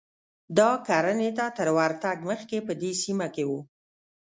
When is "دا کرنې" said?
0.57-1.29